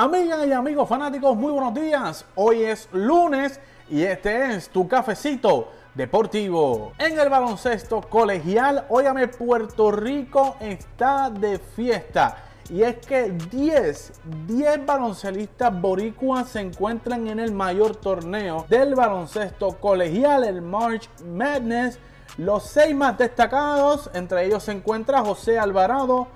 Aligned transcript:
Amigas 0.00 0.46
y 0.46 0.52
amigos 0.52 0.88
fanáticos, 0.88 1.36
muy 1.36 1.50
buenos 1.50 1.74
días. 1.74 2.24
Hoy 2.36 2.62
es 2.62 2.88
lunes 2.92 3.58
y 3.90 4.04
este 4.04 4.54
es 4.54 4.68
tu 4.68 4.86
cafecito 4.86 5.72
deportivo. 5.92 6.92
En 6.98 7.18
el 7.18 7.28
baloncesto 7.28 8.02
colegial, 8.02 8.86
óyame, 8.90 9.26
Puerto 9.26 9.90
Rico 9.90 10.54
está 10.60 11.30
de 11.30 11.58
fiesta. 11.58 12.44
Y 12.70 12.84
es 12.84 13.04
que 13.04 13.32
10, 13.50 14.12
10 14.46 14.86
baloncelistas 14.86 15.80
boricuas 15.80 16.50
se 16.50 16.60
encuentran 16.60 17.26
en 17.26 17.40
el 17.40 17.50
mayor 17.50 17.96
torneo 17.96 18.66
del 18.68 18.94
baloncesto 18.94 19.80
colegial, 19.80 20.44
el 20.44 20.62
March 20.62 21.10
Madness. 21.26 21.98
Los 22.36 22.62
seis 22.62 22.94
más 22.94 23.18
destacados, 23.18 24.08
entre 24.14 24.46
ellos 24.46 24.62
se 24.62 24.70
encuentra 24.70 25.22
José 25.22 25.58
Alvarado, 25.58 26.28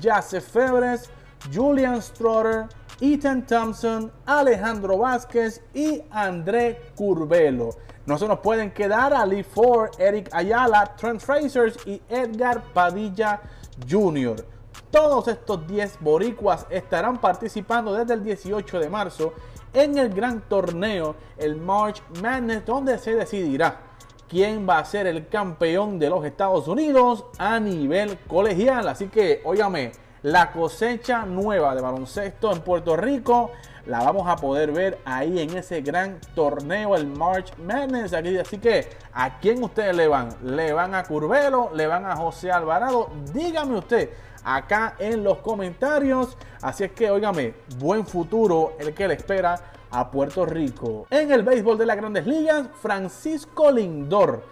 Jase 0.00 0.40
Febres, 0.40 1.10
Julian 1.52 2.00
Strotter, 2.00 2.68
Ethan 3.00 3.46
Thompson, 3.46 4.10
Alejandro 4.26 4.98
Vázquez 4.98 5.62
y 5.72 6.02
André 6.10 6.90
Curvelo. 6.96 7.70
No 8.06 8.18
se 8.18 8.26
nos 8.26 8.40
pueden 8.40 8.72
quedar 8.72 9.14
Ali 9.14 9.42
Ford, 9.42 9.90
Eric 9.98 10.30
Ayala, 10.32 10.96
Trent 10.96 11.20
Frasers 11.20 11.76
y 11.86 12.00
Edgar 12.08 12.62
Padilla 12.72 13.40
Jr. 13.88 14.44
Todos 14.90 15.28
estos 15.28 15.66
10 15.66 15.98
boricuas 16.00 16.66
estarán 16.70 17.20
participando 17.20 17.92
desde 17.92 18.14
el 18.14 18.24
18 18.24 18.80
de 18.80 18.88
marzo 18.88 19.34
en 19.74 19.98
el 19.98 20.08
gran 20.08 20.40
torneo, 20.48 21.14
el 21.36 21.56
March 21.56 22.02
Madness, 22.22 22.64
donde 22.64 22.98
se 22.98 23.14
decidirá 23.14 23.80
quién 24.28 24.66
va 24.68 24.78
a 24.78 24.84
ser 24.84 25.06
el 25.06 25.28
campeón 25.28 25.98
de 25.98 26.10
los 26.10 26.24
Estados 26.24 26.66
Unidos 26.66 27.24
a 27.38 27.60
nivel 27.60 28.18
colegial. 28.26 28.88
Así 28.88 29.08
que, 29.08 29.42
óyame, 29.44 29.92
la 30.22 30.50
cosecha 30.50 31.24
nueva 31.24 31.74
de 31.74 31.80
baloncesto 31.80 32.52
en 32.52 32.60
Puerto 32.60 32.96
Rico 32.96 33.52
la 33.86 34.00
vamos 34.00 34.28
a 34.28 34.36
poder 34.36 34.70
ver 34.70 34.98
ahí 35.06 35.40
en 35.40 35.56
ese 35.56 35.80
gran 35.80 36.20
torneo, 36.34 36.94
el 36.94 37.06
March 37.06 37.56
Madness. 37.56 38.12
Así 38.12 38.58
que, 38.58 38.86
¿a 39.14 39.38
quién 39.38 39.64
ustedes 39.64 39.96
le 39.96 40.06
van? 40.06 40.28
¿Le 40.42 40.74
van 40.74 40.94
a 40.94 41.04
Curvelo? 41.04 41.70
¿Le 41.74 41.86
van 41.86 42.04
a 42.04 42.14
José 42.14 42.50
Alvarado? 42.50 43.08
Dígame 43.32 43.78
usted 43.78 44.10
acá 44.44 44.94
en 44.98 45.24
los 45.24 45.38
comentarios. 45.38 46.36
Así 46.60 46.84
es 46.84 46.92
que, 46.92 47.10
óigame, 47.10 47.54
buen 47.78 48.06
futuro 48.06 48.74
el 48.78 48.92
que 48.92 49.08
le 49.08 49.14
espera 49.14 49.58
a 49.90 50.10
Puerto 50.10 50.44
Rico. 50.44 51.06
En 51.08 51.32
el 51.32 51.42
béisbol 51.42 51.78
de 51.78 51.86
las 51.86 51.96
grandes 51.96 52.26
ligas, 52.26 52.66
Francisco 52.82 53.70
Lindor, 53.70 54.42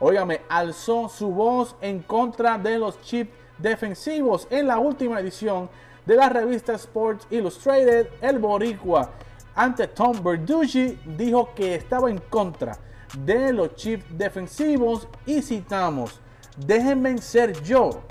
óigame, 0.00 0.40
alzó 0.48 1.08
su 1.08 1.28
voz 1.28 1.76
en 1.80 2.02
contra 2.02 2.58
de 2.58 2.76
los 2.76 3.00
chips 3.02 3.39
defensivos. 3.60 4.46
En 4.50 4.66
la 4.66 4.78
última 4.78 5.20
edición 5.20 5.68
de 6.06 6.16
la 6.16 6.28
revista 6.28 6.74
Sports 6.74 7.26
Illustrated, 7.30 8.08
el 8.20 8.38
boricua 8.38 9.10
ante 9.54 9.88
Tom 9.88 10.22
Berducci 10.22 10.98
dijo 11.04 11.50
que 11.54 11.74
estaba 11.74 12.10
en 12.10 12.18
contra 12.18 12.76
de 13.18 13.52
los 13.52 13.74
chips 13.74 14.04
defensivos 14.16 15.08
y 15.26 15.42
citamos, 15.42 16.20
déjenme 16.56 17.18
ser 17.18 17.60
yo, 17.62 18.02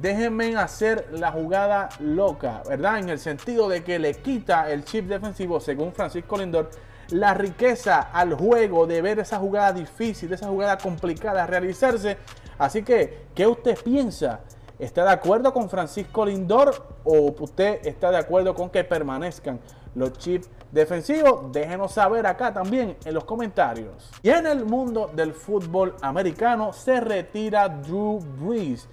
déjenme 0.00 0.56
hacer 0.56 1.08
la 1.12 1.30
jugada 1.30 1.88
loca, 2.00 2.62
¿verdad? 2.68 2.98
En 2.98 3.08
el 3.08 3.18
sentido 3.18 3.68
de 3.68 3.82
que 3.82 3.98
le 3.98 4.14
quita 4.14 4.70
el 4.70 4.84
chip 4.84 5.06
defensivo, 5.06 5.60
según 5.60 5.92
Francisco 5.92 6.36
Lindor, 6.36 6.70
la 7.10 7.34
riqueza 7.34 8.10
al 8.12 8.34
juego 8.34 8.86
de 8.86 9.02
ver 9.02 9.18
esa 9.18 9.38
jugada 9.38 9.72
difícil, 9.72 10.32
esa 10.32 10.48
jugada 10.48 10.78
complicada 10.78 11.46
realizarse. 11.46 12.16
Así 12.58 12.82
que, 12.82 13.26
¿qué 13.34 13.46
usted 13.46 13.78
piensa? 13.82 14.40
¿Está 14.80 15.04
de 15.04 15.10
acuerdo 15.10 15.52
con 15.52 15.68
Francisco 15.68 16.24
Lindor 16.24 16.74
o 17.04 17.34
usted 17.38 17.86
está 17.86 18.10
de 18.10 18.16
acuerdo 18.16 18.54
con 18.54 18.70
que 18.70 18.82
permanezcan 18.82 19.60
los 19.94 20.14
chips 20.14 20.48
defensivos? 20.72 21.52
Déjenos 21.52 21.92
saber 21.92 22.26
acá 22.26 22.50
también 22.54 22.96
en 23.04 23.12
los 23.12 23.24
comentarios. 23.24 24.10
Y 24.22 24.30
en 24.30 24.46
el 24.46 24.64
mundo 24.64 25.10
del 25.14 25.34
fútbol 25.34 25.94
americano 26.00 26.72
se 26.72 26.98
retira 26.98 27.68
Drew 27.68 28.20
Brees, 28.40 28.88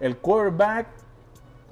el 0.00 0.16
quarterback, 0.16 0.86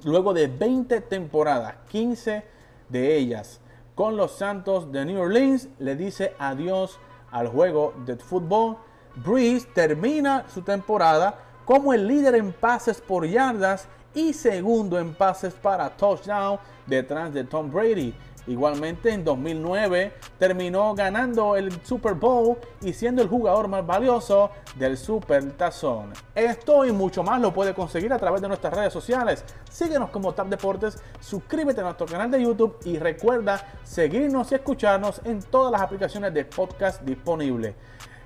luego 0.03 0.31
de 0.31 0.45
20 0.45 1.01
temporadas, 1.01 1.73
15 1.89 2.43
de 2.89 3.17
ellas 3.17 3.61
con 3.95 4.15
los 4.15 4.33
Santos 4.33 4.91
de 4.91 5.05
New 5.05 5.19
Orleans, 5.19 5.69
le 5.79 5.95
dice 5.95 6.35
adiós 6.37 6.99
al 7.31 7.47
juego 7.47 7.95
de 8.05 8.15
fútbol. 8.17 8.77
Brees 9.15 9.73
termina 9.73 10.45
su 10.53 10.61
temporada 10.61 11.39
como 11.65 11.93
el 11.93 12.07
líder 12.07 12.35
en 12.35 12.53
pases 12.53 13.01
por 13.01 13.27
yardas 13.27 13.87
y 14.13 14.33
segundo 14.33 14.97
en 14.99 15.13
pases 15.13 15.53
para 15.53 15.89
touchdown 15.89 16.59
detrás 16.85 17.33
de 17.33 17.43
Tom 17.43 17.71
Brady. 17.71 18.13
Igualmente 18.47 19.11
en 19.11 19.23
2009 19.23 20.13
terminó 20.37 20.93
ganando 20.93 21.55
el 21.55 21.71
Super 21.83 22.13
Bowl 22.13 22.57
y 22.81 22.93
siendo 22.93 23.23
el 23.23 23.27
jugador 23.27 23.67
más 23.67 23.85
valioso 23.85 24.51
del 24.75 24.97
Super 24.97 25.51
Tazón. 25.53 26.13
Esto 26.35 26.85
y 26.85 26.91
mucho 26.91 27.23
más 27.23 27.41
lo 27.41 27.51
puede 27.51 27.73
conseguir 27.73 28.13
a 28.13 28.19
través 28.19 28.41
de 28.43 28.47
nuestras 28.47 28.71
redes 28.71 28.93
sociales. 28.93 29.43
Síguenos 29.71 30.11
como 30.11 30.33
Tap 30.33 30.47
Deportes, 30.47 31.01
suscríbete 31.19 31.81
a 31.81 31.85
nuestro 31.85 32.05
canal 32.05 32.29
de 32.29 32.43
YouTube 32.43 32.77
y 32.85 32.99
recuerda 32.99 33.79
seguirnos 33.83 34.51
y 34.51 34.55
escucharnos 34.55 35.21
en 35.23 35.41
todas 35.41 35.71
las 35.71 35.81
aplicaciones 35.81 36.31
de 36.31 36.45
podcast 36.45 37.01
disponibles. 37.01 37.73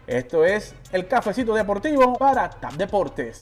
Esto 0.10 0.44
es 0.44 0.74
el 0.92 1.08
cafecito 1.08 1.54
deportivo 1.54 2.18
para 2.18 2.50
TAP 2.50 2.74
Deportes. 2.74 3.38